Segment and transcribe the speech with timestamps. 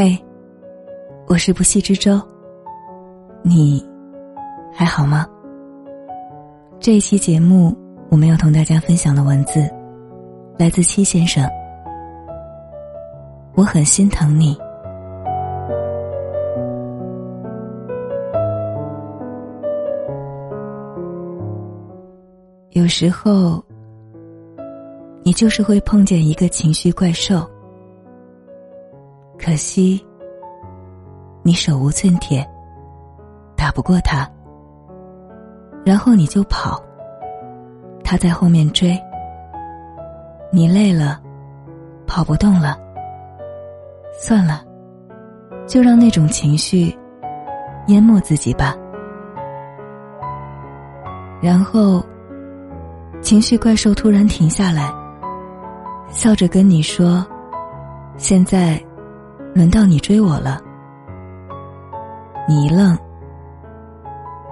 [0.00, 0.16] 嘿，
[1.26, 2.22] 我是不系之舟。
[3.42, 3.84] 你
[4.72, 5.26] 还好吗？
[6.78, 7.76] 这一期节目，
[8.08, 9.68] 我们要同大家分享的文字
[10.56, 11.44] 来自七先生。
[13.56, 14.56] 我很心疼你。
[22.70, 23.60] 有时候，
[25.24, 27.44] 你就是会碰见一个情绪怪兽。
[29.38, 30.04] 可惜，
[31.42, 32.46] 你手无寸铁，
[33.56, 34.28] 打不过他。
[35.84, 36.82] 然后你就跑，
[38.02, 38.98] 他在后面追。
[40.50, 41.20] 你累了，
[42.06, 42.76] 跑不动了。
[44.20, 44.62] 算了，
[45.66, 46.94] 就让那种情绪
[47.86, 48.74] 淹没自己吧。
[51.40, 52.04] 然后，
[53.22, 54.92] 情绪怪兽突然停下来，
[56.08, 57.24] 笑着跟你说
[58.18, 58.82] ：“现在。”
[59.58, 60.60] 轮到你追我了，
[62.46, 62.96] 你一愣。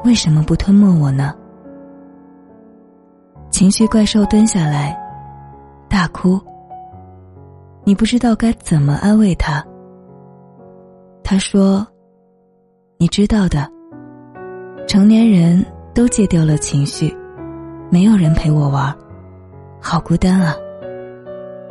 [0.02, 1.32] 为什么不吞没我呢？
[3.48, 4.98] 情绪怪兽蹲下来，
[5.88, 6.40] 大哭。
[7.84, 9.64] 你不知道该怎么安慰他。
[11.22, 11.86] 他说
[12.98, 13.70] ：“你知道的，
[14.88, 17.16] 成年人都戒掉了情绪，
[17.90, 18.92] 没有人陪我玩，
[19.80, 20.52] 好孤单啊。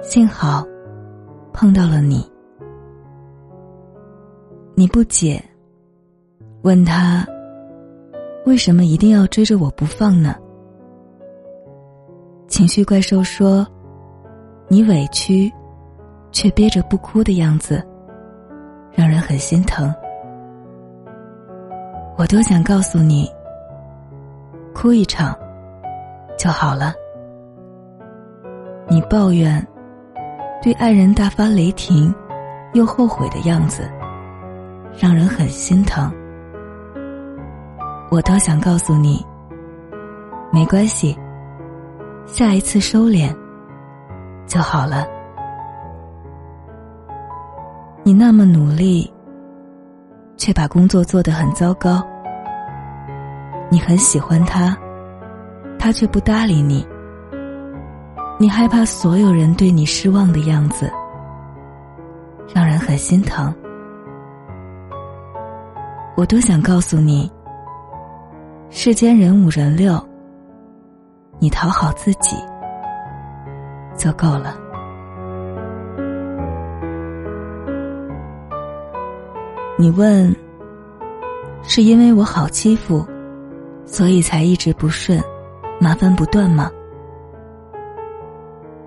[0.01, 0.65] 幸好，
[1.51, 2.25] 碰到了你。”
[4.77, 5.41] 你不解，
[6.63, 7.25] 问他
[8.45, 10.35] 为什么一定要追着我不放呢？
[12.49, 13.65] 情绪怪兽说
[14.67, 15.49] ：“你委屈，
[16.29, 17.81] 却憋着不哭的样子，
[18.91, 19.95] 让人很心疼。
[22.17, 23.31] 我多想告诉你，
[24.73, 25.33] 哭一场
[26.37, 26.93] 就好了。
[28.89, 29.65] 你抱怨，
[30.61, 32.13] 对爱人大发雷霆，
[32.73, 33.89] 又后悔的样子。”
[34.97, 36.11] 让人很心疼，
[38.09, 39.25] 我倒想告诉你，
[40.51, 41.17] 没关系，
[42.25, 43.35] 下一次收敛
[44.47, 45.05] 就好了。
[48.03, 49.11] 你那么努力，
[50.37, 52.01] 却把工作做得很糟糕。
[53.69, 54.77] 你很喜欢他，
[55.77, 56.87] 他却不搭理你。
[58.37, 60.89] 你害怕所有人对你失望的样子，
[62.53, 63.53] 让人很心疼。
[66.17, 67.29] 我多想告诉你，
[68.69, 70.01] 世间人五人六，
[71.39, 72.37] 你讨好自己
[73.97, 74.57] 就够了。
[79.77, 80.33] 你问，
[81.63, 83.05] 是因为我好欺负，
[83.85, 85.21] 所以才一直不顺，
[85.81, 86.71] 麻烦不断吗？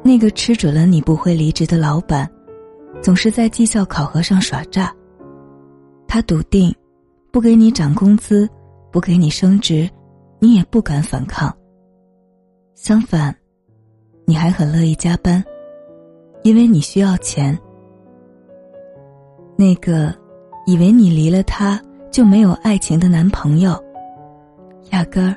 [0.03, 2.27] 那个吃准了你不会离职的老板，
[3.03, 4.91] 总是在绩效考核上耍诈，
[6.07, 6.75] 他笃定。
[7.31, 8.49] 不给你涨工资，
[8.91, 9.89] 不给你升职，
[10.39, 11.55] 你也不敢反抗。
[12.75, 13.35] 相反，
[14.25, 15.45] 你还很乐意加班，
[16.43, 17.57] 因为你需要钱。
[19.57, 20.15] 那个
[20.67, 21.81] 以为你离了他
[22.11, 23.77] 就没有爱情的男朋友，
[24.91, 25.37] 压根儿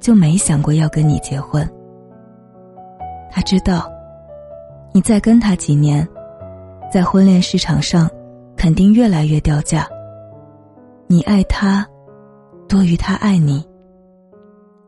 [0.00, 1.68] 就没想过要跟你结婚。
[3.30, 3.88] 他知道，
[4.92, 6.06] 你再跟他几年，
[6.90, 8.10] 在婚恋市场上
[8.56, 9.88] 肯定越来越掉价。
[11.10, 11.88] 你爱他，
[12.68, 13.66] 多于他爱你，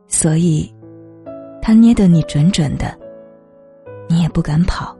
[0.06, 0.70] 所以，
[1.62, 2.94] 他捏得你准准的，
[4.06, 4.94] 你也不敢跑。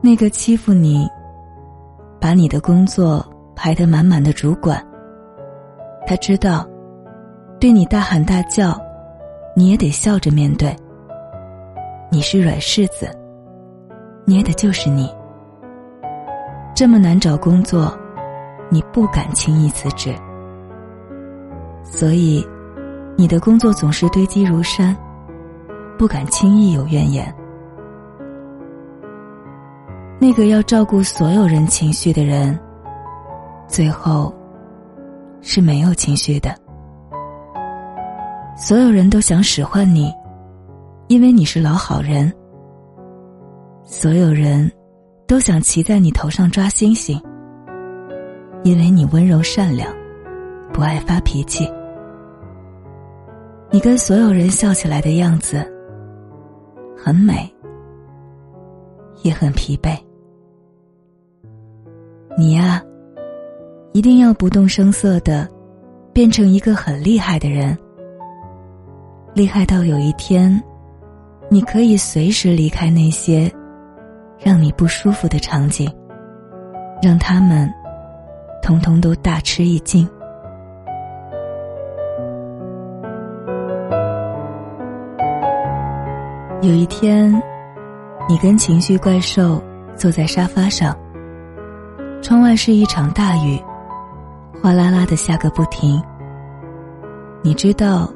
[0.00, 1.06] 那个欺负你，
[2.18, 3.22] 把你的工作
[3.54, 4.82] 排得满满的主管，
[6.06, 6.66] 他知道，
[7.60, 8.80] 对你大喊大叫，
[9.54, 10.74] 你也得笑着面对。
[12.10, 13.10] 你是软柿子，
[14.24, 15.14] 捏的就是你。
[16.74, 17.94] 这么难找工作。
[18.72, 20.14] 你不敢轻易辞职，
[21.84, 22.42] 所以
[23.18, 24.96] 你的工作总是堆积如山，
[25.98, 27.30] 不敢轻易有怨言。
[30.18, 32.58] 那个要照顾所有人情绪的人，
[33.68, 34.34] 最后
[35.42, 36.56] 是没有情绪的。
[38.56, 40.10] 所有人都想使唤你，
[41.08, 42.32] 因为你是老好人。
[43.82, 44.72] 所有人
[45.26, 47.22] 都想骑在你头上抓星星。
[48.64, 49.92] 因为你温柔善良，
[50.72, 51.68] 不爱发脾气，
[53.70, 55.64] 你跟所有人笑起来的样子
[56.96, 57.52] 很美，
[59.22, 59.98] 也很疲惫。
[62.38, 62.80] 你呀，
[63.92, 65.48] 一定要不动声色的
[66.12, 67.76] 变成一个很厉害的人，
[69.34, 70.62] 厉害到有一天，
[71.50, 73.52] 你可以随时离开那些
[74.38, 75.92] 让你不舒服的场景，
[77.02, 77.68] 让他们
[78.62, 80.08] 通通都大吃一惊。
[86.62, 87.30] 有一天，
[88.28, 89.60] 你跟情绪怪兽
[89.96, 90.96] 坐在沙发上，
[92.22, 93.60] 窗外是一场大雨，
[94.62, 96.00] 哗啦啦的下个不停。
[97.42, 98.08] 你知道，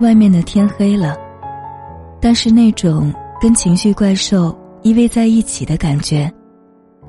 [0.00, 1.16] 外面的天黑了，
[2.20, 4.56] 但是那种跟情绪怪兽。
[4.82, 6.30] 依偎在一起的感觉，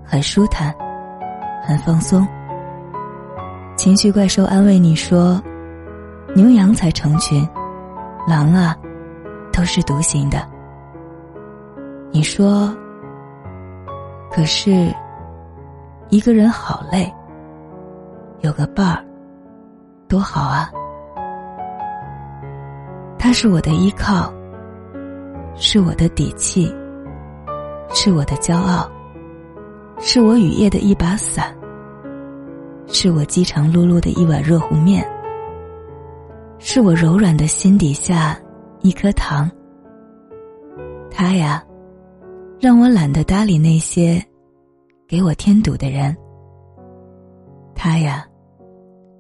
[0.01, 0.73] 很舒坦，
[1.61, 2.25] 很放松。
[3.85, 5.39] 情绪怪兽安慰你说
[6.33, 7.47] ：“牛羊才成群，
[8.27, 8.75] 狼啊，
[9.53, 10.39] 都是独行的。”
[12.09, 12.75] 你说
[14.33, 14.91] ：“可是，
[16.09, 17.13] 一个人好累，
[18.39, 19.05] 有个伴儿，
[20.07, 20.71] 多好啊！
[23.19, 24.33] 他是我的依靠，
[25.55, 26.75] 是我的底气。”
[27.93, 28.89] 是我的骄傲，
[29.99, 31.55] 是我雨夜的一把伞，
[32.87, 35.05] 是我饥肠辘辘的一碗热乎面，
[36.59, 38.39] 是我柔软的心底下
[38.81, 39.49] 一颗糖。
[41.09, 41.65] 他呀，
[42.59, 44.23] 让我懒得搭理那些
[45.07, 46.15] 给我添堵的人。
[47.73, 48.25] 他呀，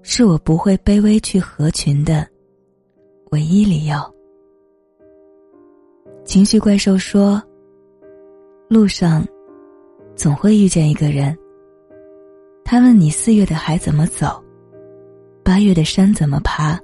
[0.01, 2.27] 是我不会卑微去合群的
[3.31, 3.97] 唯一理由。
[6.23, 7.41] 情绪怪兽说。
[8.67, 9.23] 路上，
[10.15, 11.37] 总会遇见一个人。
[12.67, 14.43] 他问你四月的海怎么走，
[15.43, 16.79] 八月的山怎么爬，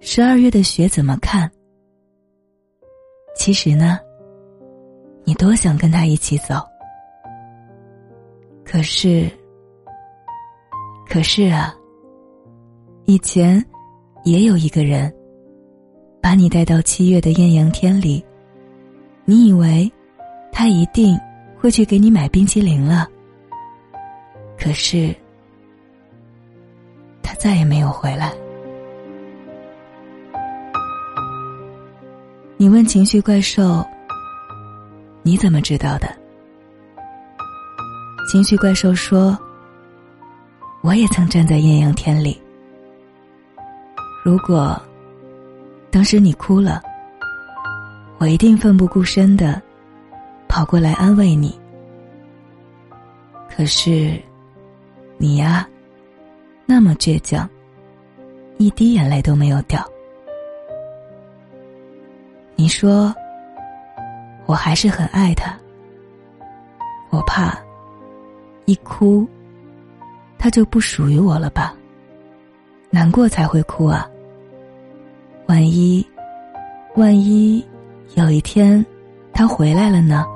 [0.00, 1.50] 十二月的雪怎么看。
[3.34, 3.98] 其实呢，
[5.24, 6.56] 你多想跟他一起走。
[8.64, 9.30] 可是，
[11.08, 11.74] 可是啊，
[13.06, 13.64] 以前
[14.24, 15.10] 也有一个人，
[16.20, 18.22] 把你带到七月的艳阳天里，
[19.24, 19.90] 你以为。
[20.54, 21.18] 他一定
[21.58, 23.08] 会去给你买冰淇淋了。
[24.62, 25.12] 可是，
[27.20, 28.32] 他再也没有回来。
[32.56, 33.84] 你问情绪怪兽
[35.24, 36.06] ：“你怎么知道的？”
[38.30, 39.36] 情绪怪兽说
[40.80, 42.40] ：“我也曾站在艳阳天里。
[44.24, 44.80] 如果
[45.90, 46.80] 当时你哭了，
[48.18, 49.60] 我一定奋不顾身的。”
[50.46, 51.58] 跑过来安慰你，
[53.48, 54.20] 可是，
[55.22, 55.68] 你呀，
[56.66, 57.48] 那么倔强，
[58.58, 59.80] 一滴眼泪都没有掉。
[62.56, 63.14] 你说，
[64.46, 65.56] 我还是很爱他，
[67.10, 67.56] 我怕，
[68.64, 69.24] 一哭，
[70.38, 71.72] 他就不属于我了吧？
[72.90, 74.10] 难过才会哭啊。
[75.46, 76.04] 万一，
[76.96, 77.64] 万一
[78.16, 78.84] 有一天，
[79.32, 80.26] 他回来了呢？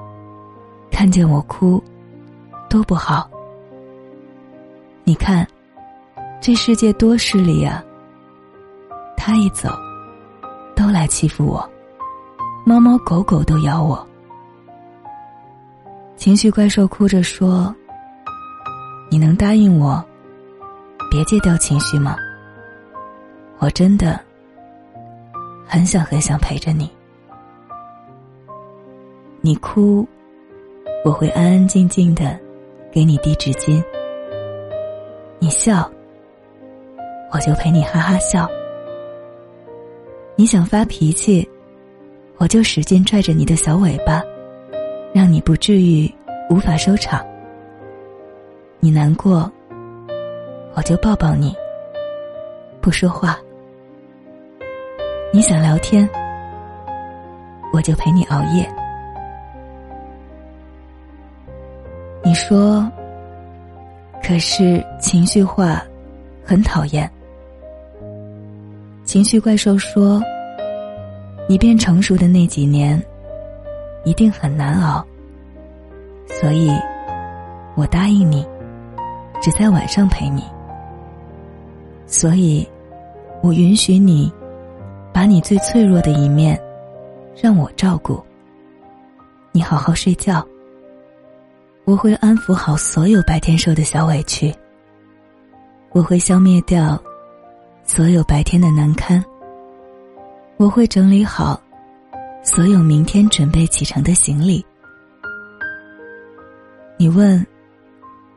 [0.93, 1.83] 看见我哭，
[2.71, 3.29] 多不好。
[5.09, 5.47] 你看，
[6.41, 7.81] 这世界多势利啊！
[9.17, 9.71] 他一走，
[10.75, 11.71] 都来欺负我，
[12.65, 14.05] 猫猫狗狗都咬我。
[16.17, 17.73] 情绪怪兽哭着说
[19.09, 20.05] ：“你能答应我，
[21.09, 22.17] 别戒掉情绪吗？
[23.61, 24.19] 我真的
[25.65, 26.91] 很想很想陪着你。
[29.41, 30.05] 你哭。”
[31.05, 32.37] 我会安安静静的，
[32.91, 33.81] 给你递纸巾。
[35.39, 35.91] 你笑，
[37.33, 38.49] 我就陪你哈哈笑。
[40.35, 41.49] 你想发脾气，
[42.39, 44.23] 我就使劲拽着你的小尾巴，
[45.13, 46.13] 让你不至于
[46.49, 47.25] 无法收场。
[48.81, 49.51] 你难过，
[50.75, 51.55] 我就抱抱你，
[52.81, 53.39] 不说话。
[55.33, 56.09] 你想聊天，
[57.73, 58.67] 我就陪你熬夜。
[62.23, 62.91] 你说，
[64.27, 65.81] 可是情绪化，
[66.45, 67.09] 很讨厌。
[69.05, 70.21] 情绪怪兽说
[71.49, 73.01] ：“你变成熟的那几年，
[74.05, 75.07] 一定很难熬。
[76.27, 76.69] 所以，
[77.77, 78.45] 我答应你，
[79.41, 80.43] 只在晚上陪你。
[82.05, 82.69] 所以，
[83.45, 84.33] 我允许你，
[85.13, 86.61] 把你最脆弱的一面，
[87.41, 88.21] 让我照顾。
[89.53, 90.45] 你好好睡觉。”
[91.87, 94.53] 我会安抚好所有白天受的小委屈，
[95.93, 97.01] 我会消灭掉
[97.85, 99.25] 所有白天的难堪，
[100.57, 101.63] 我会整理好
[102.43, 104.67] 所有明天准备启程的行李。
[106.97, 107.47] 你问，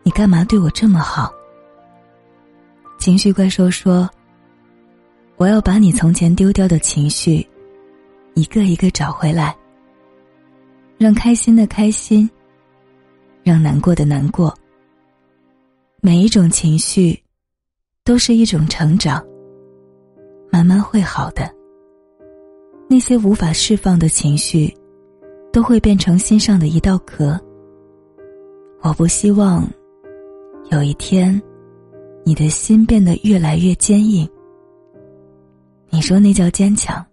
[0.04, 1.34] 你干嘛对我这么好？
[3.00, 4.08] 情绪怪兽说
[5.38, 7.44] ：“我要把你从前丢掉的情绪，
[8.36, 9.58] 一个一个找回来，
[11.00, 12.30] 让开心的开心。”
[13.44, 14.54] 让难过的难过。
[16.02, 17.22] 每一种情绪，
[18.04, 19.26] 都是一种成长。
[20.52, 21.50] 慢慢会好的。
[22.90, 24.76] 那些无法释放的情绪，
[25.54, 27.40] 都会变成心上的一道壳。
[28.82, 29.68] 我不希望
[30.72, 31.40] 有一天，
[32.24, 34.28] 你的心变得越来越坚硬。
[35.90, 37.06] 你说那叫坚强？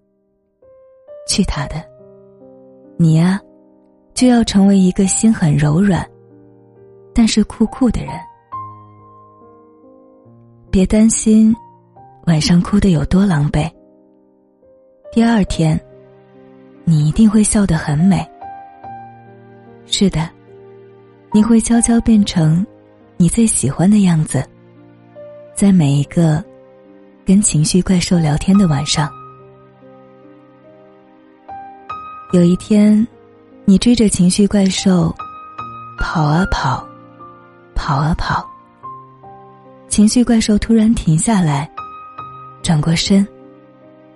[1.28, 1.74] 去他的！
[2.96, 3.38] 你呀，
[4.14, 6.08] 就要成为一个心很柔软，
[7.16, 8.12] 但是酷酷的人。
[10.70, 11.56] 别担心，
[12.26, 13.72] 晚上哭的有多狼狈。
[15.10, 15.80] 第二天，
[16.84, 18.22] 你一定会笑得很美。
[19.86, 20.28] 是的，
[21.32, 22.64] 你会悄悄变成
[23.16, 24.46] 你最喜欢的样子，
[25.54, 26.44] 在每一个
[27.24, 29.10] 跟情绪怪兽聊天的晚上。
[32.32, 33.06] 有一天，
[33.64, 35.14] 你追着情绪怪兽
[35.98, 36.85] 跑啊跑，
[37.76, 38.44] 跑啊跑。
[39.86, 41.70] 情绪怪兽突然停下来，
[42.62, 43.24] 转过身，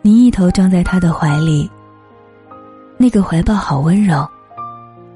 [0.02, 1.70] 你一头撞在他的怀里。
[2.96, 4.28] 那个怀抱好温柔，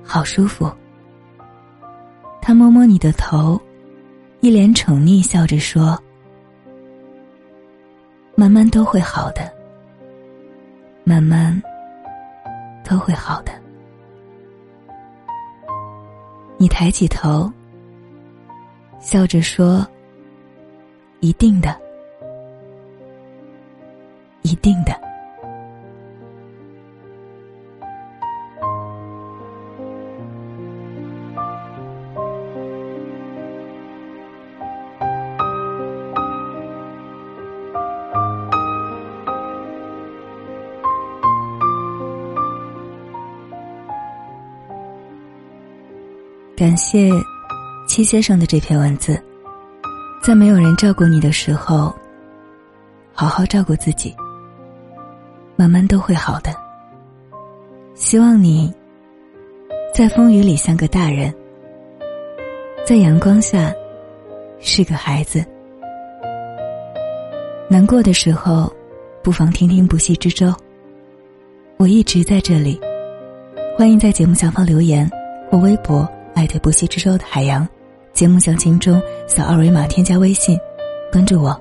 [0.05, 0.71] 好舒服。
[2.41, 3.61] 他摸摸你的头，
[4.41, 5.99] 一脸宠溺，笑着说
[8.37, 9.51] ：“慢慢都会好的，
[11.03, 11.61] 慢慢。”
[12.87, 13.53] 都会好的。
[16.59, 17.51] 你抬起头，
[19.05, 19.87] 笑着说
[21.21, 21.79] ：“一定的，
[24.41, 24.99] 一定的。”
[46.57, 47.11] 感谢
[47.95, 49.17] 七先生的这篇文字，
[50.21, 51.95] 在没有人照顾你的时候，
[53.13, 54.13] 好好照顾自己，
[55.55, 56.53] 慢慢都会好的。
[57.95, 58.75] 希望你
[59.95, 61.33] 在风雨里像个大人，
[62.85, 63.73] 在阳光下
[64.59, 65.45] 是个孩子。
[67.69, 68.75] 难过的时候，
[69.23, 70.53] 不妨听听不息之舟。
[71.77, 72.77] 我一直在这里，
[73.79, 75.09] 欢迎在节目下方留言
[75.49, 76.05] 或微博。
[76.35, 77.65] 艾特不息之舟的海洋，
[78.15, 80.57] 节目详情中扫二维码添加微信，
[81.11, 81.61] 关注我。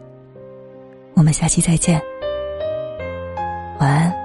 [1.16, 2.00] 我们下期再见，
[3.80, 4.23] 晚安。